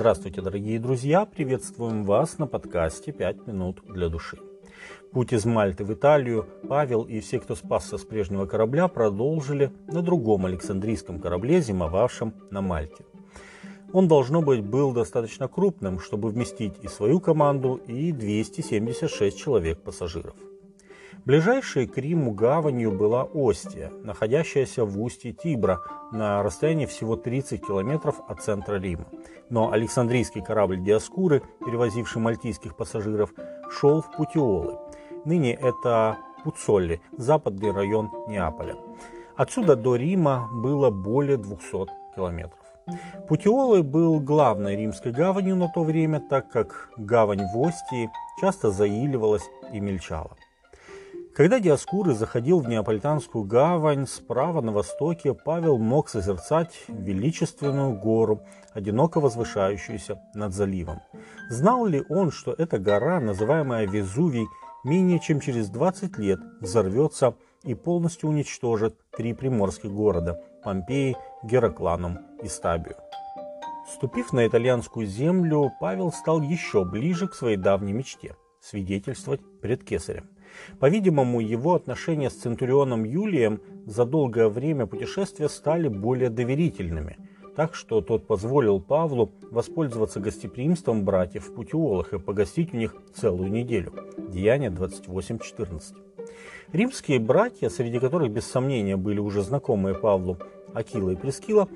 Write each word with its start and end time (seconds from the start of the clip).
Здравствуйте, 0.00 0.40
дорогие 0.40 0.80
друзья! 0.80 1.26
Приветствуем 1.26 2.04
вас 2.04 2.38
на 2.38 2.46
подкасте 2.46 3.12
«Пять 3.12 3.46
минут 3.46 3.82
для 3.86 4.08
души». 4.08 4.38
Путь 5.12 5.34
из 5.34 5.44
Мальты 5.44 5.84
в 5.84 5.92
Италию 5.92 6.46
Павел 6.66 7.02
и 7.02 7.20
все, 7.20 7.38
кто 7.38 7.54
спасся 7.54 7.98
с 7.98 8.04
прежнего 8.06 8.46
корабля, 8.46 8.88
продолжили 8.88 9.70
на 9.88 10.00
другом 10.00 10.46
Александрийском 10.46 11.20
корабле, 11.20 11.60
зимовавшем 11.60 12.32
на 12.50 12.62
Мальте. 12.62 13.04
Он, 13.92 14.08
должно 14.08 14.40
быть, 14.40 14.64
был 14.64 14.94
достаточно 14.94 15.48
крупным, 15.48 15.98
чтобы 16.00 16.30
вместить 16.30 16.78
и 16.80 16.88
свою 16.88 17.20
команду, 17.20 17.78
и 17.86 18.10
276 18.10 19.36
человек 19.36 19.82
пассажиров. 19.82 20.34
Ближайшей 21.24 21.86
к 21.86 21.98
Риму 21.98 22.32
гаванью 22.32 22.92
была 22.92 23.28
Остия, 23.34 23.90
находящаяся 24.02 24.84
в 24.84 25.00
устье 25.00 25.32
Тибра 25.32 25.80
на 26.12 26.42
расстоянии 26.42 26.86
всего 26.86 27.16
30 27.16 27.66
километров 27.66 28.20
от 28.26 28.42
центра 28.42 28.76
Рима. 28.76 29.06
Но 29.48 29.72
Александрийский 29.72 30.42
корабль 30.42 30.80
Диаскуры, 30.80 31.42
перевозивший 31.64 32.22
мальтийских 32.22 32.76
пассажиров, 32.76 33.32
шел 33.70 34.00
в 34.00 34.10
Путиолы. 34.16 34.78
Ныне 35.24 35.54
это 35.54 36.18
Пуцолли, 36.44 37.00
западный 37.16 37.72
район 37.72 38.10
Неаполя. 38.26 38.76
Отсюда 39.36 39.76
до 39.76 39.96
Рима 39.96 40.48
было 40.52 40.90
более 40.90 41.36
200 41.36 41.86
километров. 42.14 42.58
Путиолы 43.28 43.82
был 43.82 44.20
главной 44.20 44.76
римской 44.76 45.12
гаванью 45.12 45.56
на 45.56 45.68
то 45.68 45.84
время, 45.84 46.20
так 46.20 46.50
как 46.50 46.90
гавань 46.96 47.46
в 47.52 47.58
Остии 47.58 48.10
часто 48.40 48.70
заиливалась 48.70 49.48
и 49.72 49.80
мельчала. 49.80 50.36
Когда 51.34 51.60
Диаскуры 51.60 52.12
заходил 52.12 52.58
в 52.58 52.68
Неаполитанскую 52.68 53.44
гавань, 53.44 54.08
справа 54.08 54.60
на 54.62 54.72
востоке 54.72 55.32
Павел 55.32 55.78
мог 55.78 56.08
созерцать 56.08 56.74
величественную 56.88 57.96
гору, 57.96 58.42
одиноко 58.74 59.20
возвышающуюся 59.20 60.20
над 60.34 60.52
заливом. 60.52 61.02
Знал 61.48 61.86
ли 61.86 62.02
он, 62.08 62.32
что 62.32 62.52
эта 62.52 62.80
гора, 62.80 63.20
называемая 63.20 63.86
Везувий, 63.86 64.48
менее 64.82 65.20
чем 65.20 65.38
через 65.38 65.68
20 65.68 66.18
лет 66.18 66.40
взорвется 66.60 67.34
и 67.62 67.74
полностью 67.74 68.28
уничтожит 68.28 68.96
три 69.16 69.32
приморских 69.32 69.92
города– 69.92 70.42
Помпеи, 70.64 71.16
Геракланум 71.44 72.18
и 72.42 72.48
Стабию. 72.48 72.96
Ступив 73.94 74.32
на 74.32 74.46
итальянскую 74.46 75.06
землю, 75.06 75.70
Павел 75.80 76.12
стал 76.12 76.42
еще 76.42 76.84
ближе 76.84 77.28
к 77.28 77.34
своей 77.34 77.56
давней 77.56 77.92
мечте– 77.92 78.34
свидетельствовать 78.60 79.40
перед 79.60 79.84
Кесарем– 79.84 80.28
по-видимому, 80.78 81.40
его 81.40 81.74
отношения 81.74 82.30
с 82.30 82.34
Центурионом 82.34 83.04
Юлием 83.04 83.60
за 83.86 84.04
долгое 84.04 84.48
время 84.48 84.86
путешествия 84.86 85.48
стали 85.48 85.88
более 85.88 86.30
доверительными, 86.30 87.16
так 87.56 87.74
что 87.74 88.00
тот 88.00 88.26
позволил 88.26 88.80
Павлу 88.80 89.32
воспользоваться 89.50 90.20
гостеприимством 90.20 91.04
братьев 91.04 91.52
Путиолах 91.54 92.12
и 92.12 92.18
погостить 92.18 92.72
у 92.72 92.76
них 92.76 92.94
целую 93.14 93.50
неделю. 93.50 93.92
Деяние 94.16 94.70
28.14. 94.70 95.80
Римские 96.72 97.18
братья, 97.18 97.68
среди 97.68 97.98
которых 97.98 98.30
без 98.30 98.46
сомнения 98.46 98.96
были 98.96 99.18
уже 99.18 99.42
знакомые 99.42 99.96
Павлу 99.96 100.38
Акила 100.72 101.10
и 101.10 101.16
Прескила, 101.16 101.68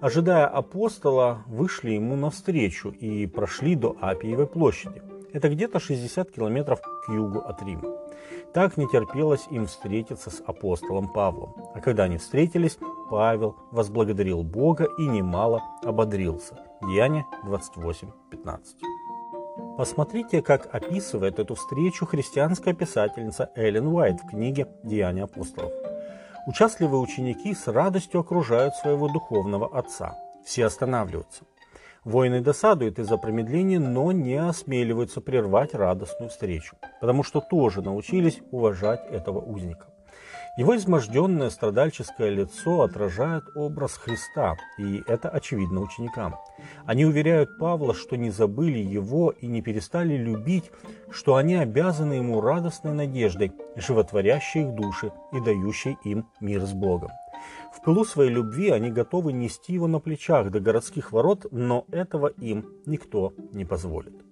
ожидая 0.00 0.46
апостола, 0.46 1.42
вышли 1.46 1.92
ему 1.92 2.16
навстречу 2.16 2.90
и 2.90 3.26
прошли 3.26 3.76
до 3.76 3.96
Апиевой 4.00 4.46
площади. 4.46 5.02
Это 5.36 5.50
где-то 5.50 5.78
60 5.78 6.30
километров 6.30 6.80
к 6.80 7.10
югу 7.10 7.40
от 7.40 7.62
Рима. 7.62 7.90
Так 8.54 8.78
не 8.78 8.88
терпелось 8.88 9.46
им 9.50 9.66
встретиться 9.66 10.30
с 10.30 10.40
апостолом 10.40 11.12
Павлом. 11.12 11.54
А 11.74 11.80
когда 11.82 12.04
они 12.04 12.16
встретились, 12.16 12.78
Павел 13.10 13.54
возблагодарил 13.70 14.42
Бога 14.42 14.88
и 14.96 15.06
немало 15.06 15.62
ободрился. 15.82 16.58
Деяние 16.80 17.26
28.15. 17.44 19.76
Посмотрите, 19.76 20.40
как 20.40 20.74
описывает 20.74 21.38
эту 21.38 21.54
встречу 21.54 22.06
христианская 22.06 22.72
писательница 22.72 23.50
Эллен 23.54 23.88
Уайт 23.88 24.22
в 24.22 24.30
книге 24.30 24.68
«Деяния 24.84 25.24
апостолов». 25.24 25.72
Участливые 26.46 26.98
ученики 26.98 27.52
с 27.52 27.66
радостью 27.66 28.20
окружают 28.20 28.74
своего 28.76 29.08
духовного 29.08 29.78
отца. 29.78 30.16
Все 30.46 30.64
останавливаются. 30.64 31.44
Воины 32.06 32.40
досадуют 32.40 33.00
из-за 33.00 33.16
промедления, 33.16 33.80
но 33.80 34.12
не 34.12 34.36
осмеливаются 34.36 35.20
прервать 35.20 35.74
радостную 35.74 36.30
встречу, 36.30 36.76
потому 37.00 37.24
что 37.24 37.40
тоже 37.40 37.82
научились 37.82 38.38
уважать 38.52 39.04
этого 39.10 39.40
узника. 39.40 39.88
Его 40.56 40.74
изможденное 40.74 41.50
страдальческое 41.50 42.30
лицо 42.30 42.80
отражает 42.80 43.44
образ 43.54 43.92
Христа, 43.98 44.56
и 44.78 45.02
это 45.06 45.28
очевидно 45.28 45.82
ученикам. 45.82 46.36
Они 46.86 47.04
уверяют 47.04 47.58
Павла, 47.58 47.92
что 47.92 48.16
не 48.16 48.30
забыли 48.30 48.78
его 48.78 49.32
и 49.32 49.46
не 49.46 49.60
перестали 49.60 50.16
любить, 50.16 50.70
что 51.10 51.36
они 51.36 51.56
обязаны 51.56 52.14
ему 52.14 52.40
радостной 52.40 52.94
надеждой, 52.94 53.52
животворящей 53.76 54.62
их 54.62 54.74
души 54.74 55.12
и 55.32 55.40
дающей 55.40 55.98
им 56.04 56.26
мир 56.40 56.62
с 56.62 56.72
Богом. 56.72 57.10
В 57.74 57.82
пылу 57.82 58.06
своей 58.06 58.30
любви 58.30 58.70
они 58.70 58.90
готовы 58.90 59.34
нести 59.34 59.74
его 59.74 59.86
на 59.86 60.00
плечах 60.00 60.50
до 60.50 60.60
городских 60.60 61.12
ворот, 61.12 61.46
но 61.50 61.84
этого 61.90 62.28
им 62.28 62.64
никто 62.86 63.34
не 63.52 63.66
позволит. 63.66 64.25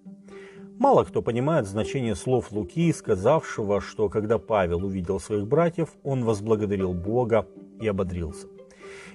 Мало 0.79 1.05
кто 1.05 1.23
понимает 1.23 1.69
значение 1.69 2.17
слов 2.17 2.51
Луки, 2.51 2.93
сказавшего, 2.93 3.81
что 3.81 4.09
когда 4.09 4.39
Павел 4.39 4.85
увидел 4.85 5.21
своих 5.21 5.47
братьев, 5.47 5.91
он 6.03 6.25
возблагодарил 6.25 6.93
Бога 6.93 7.47
и 7.81 7.87
ободрился. 7.87 8.49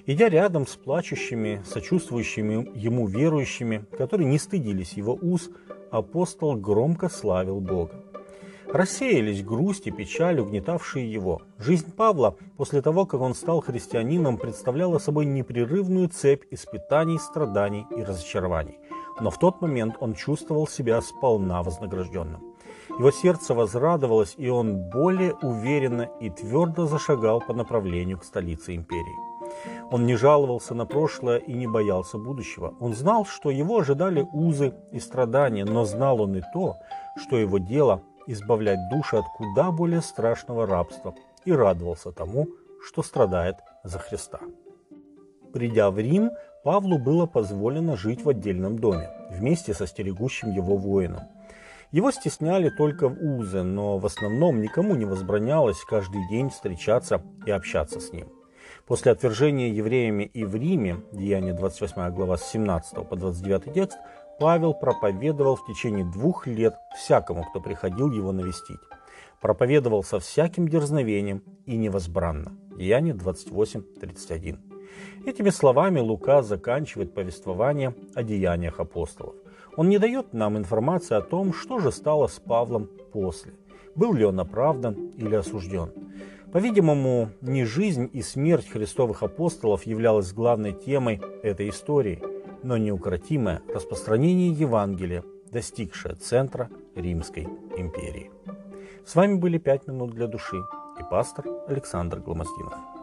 Идя 0.06 0.30
рядом 0.30 0.66
с 0.66 0.76
плачущими, 0.76 1.62
сочувствующими 1.66 2.70
ему 2.74 3.06
верующими, 3.06 3.84
которые 3.96 4.28
не 4.28 4.38
стыдились 4.38 4.94
его 4.94 5.18
уз, 5.20 5.50
апостол 5.90 6.56
громко 6.56 7.10
славил 7.10 7.60
Бога. 7.60 7.92
Рассеялись 8.72 9.44
грусть 9.44 9.86
и 9.86 9.90
печаль, 9.90 10.40
угнетавшие 10.40 11.12
его. 11.12 11.42
Жизнь 11.58 11.92
Павла 11.92 12.36
после 12.56 12.80
того, 12.80 13.04
как 13.04 13.20
он 13.20 13.34
стал 13.34 13.60
христианином, 13.60 14.38
представляла 14.38 14.98
собой 14.98 15.26
непрерывную 15.26 16.08
цепь 16.08 16.44
испытаний, 16.50 17.18
страданий 17.18 17.84
и 17.94 18.02
разочарований. 18.02 18.78
Но 19.20 19.30
в 19.30 19.38
тот 19.38 19.60
момент 19.60 19.96
он 20.00 20.14
чувствовал 20.14 20.66
себя 20.66 21.00
сполна 21.02 21.62
вознагражденным. 21.62 22.40
Его 22.98 23.10
сердце 23.10 23.54
возрадовалось, 23.54 24.34
и 24.36 24.48
он 24.48 24.90
более 24.90 25.34
уверенно 25.42 26.08
и 26.20 26.30
твердо 26.30 26.86
зашагал 26.86 27.40
по 27.40 27.52
направлению 27.52 28.18
к 28.18 28.24
столице 28.24 28.74
империи. 28.74 29.30
Он 29.90 30.06
не 30.06 30.16
жаловался 30.16 30.74
на 30.74 30.86
прошлое 30.86 31.38
и 31.38 31.52
не 31.52 31.66
боялся 31.66 32.18
будущего. 32.18 32.74
Он 32.80 32.94
знал, 32.94 33.24
что 33.24 33.50
его 33.50 33.78
ожидали 33.78 34.26
узы 34.32 34.74
и 34.92 35.00
страдания, 35.00 35.64
но 35.64 35.84
знал 35.84 36.20
он 36.20 36.36
и 36.36 36.42
то, 36.52 36.76
что 37.16 37.36
его 37.36 37.58
дело 37.58 38.02
избавлять 38.26 38.78
души 38.90 39.16
от 39.16 39.24
куда 39.36 39.70
более 39.70 40.02
страшного 40.02 40.66
рабства 40.66 41.14
и 41.44 41.52
радовался 41.52 42.12
тому, 42.12 42.48
что 42.86 43.02
страдает 43.02 43.56
за 43.82 43.98
Христа. 43.98 44.40
Придя 45.52 45.90
в 45.90 45.98
Рим, 45.98 46.30
Павлу 46.62 46.98
было 46.98 47.26
позволено 47.26 47.96
жить 47.96 48.24
в 48.24 48.28
отдельном 48.28 48.78
доме, 48.78 49.10
вместе 49.30 49.74
со 49.74 49.86
стерегущим 49.86 50.50
его 50.50 50.76
воином. 50.76 51.22
Его 51.90 52.12
стесняли 52.12 52.70
только 52.70 53.08
в 53.08 53.20
Узе, 53.20 53.62
но 53.62 53.98
в 53.98 54.06
основном 54.06 54.60
никому 54.60 54.94
не 54.94 55.04
возбранялось 55.04 55.82
каждый 55.84 56.20
день 56.28 56.50
встречаться 56.50 57.20
и 57.46 57.50
общаться 57.50 57.98
с 58.00 58.12
ним. 58.12 58.28
После 58.86 59.10
отвержения 59.12 59.68
евреями 59.68 60.24
и 60.24 60.44
в 60.44 60.54
Риме, 60.54 61.02
Деяние 61.12 61.52
28 61.52 62.14
глава 62.14 62.36
с 62.36 62.48
17 62.50 63.08
по 63.08 63.16
29 63.16 63.74
текст, 63.74 63.98
Павел 64.38 64.72
проповедовал 64.74 65.56
в 65.56 65.66
течение 65.66 66.04
двух 66.04 66.46
лет 66.46 66.74
всякому, 66.96 67.44
кто 67.44 67.60
приходил 67.60 68.10
его 68.10 68.32
навестить. 68.32 68.80
Проповедовал 69.40 70.04
со 70.04 70.20
всяким 70.20 70.68
дерзновением 70.68 71.42
и 71.66 71.76
невозбранно. 71.76 72.52
Деяние 72.76 73.14
28.31. 73.14 74.69
Этими 75.26 75.50
словами 75.50 76.00
Лука 76.00 76.42
заканчивает 76.42 77.14
повествование 77.14 77.94
о 78.14 78.22
деяниях 78.22 78.80
апостолов. 78.80 79.34
Он 79.76 79.88
не 79.88 79.98
дает 79.98 80.32
нам 80.32 80.56
информации 80.56 81.14
о 81.14 81.22
том, 81.22 81.52
что 81.52 81.78
же 81.78 81.92
стало 81.92 82.26
с 82.26 82.38
Павлом 82.38 82.88
после. 83.12 83.52
Был 83.94 84.14
ли 84.14 84.24
он 84.24 84.40
оправдан 84.40 85.12
или 85.16 85.34
осужден. 85.34 85.90
По-видимому, 86.52 87.30
не 87.40 87.64
жизнь 87.64 88.10
и 88.12 88.22
смерть 88.22 88.68
христовых 88.68 89.22
апостолов 89.22 89.86
являлась 89.86 90.32
главной 90.32 90.72
темой 90.72 91.20
этой 91.42 91.68
истории– 91.68 92.22
но 92.62 92.76
неукротимое 92.76 93.62
распространение 93.68 94.50
Евангелия, 94.50 95.24
достигшее 95.50 96.14
центра 96.14 96.68
Римской 96.94 97.44
империи. 97.76 98.30
С 99.04 99.14
вами 99.14 99.34
были 99.34 99.58
«Пять 99.58 99.86
минут 99.86 100.10
для 100.12 100.26
души» 100.26 100.58
и 100.98 101.02
пастор 101.10 101.46
Александр 101.66 102.20
Гломоздинов. 102.20 102.99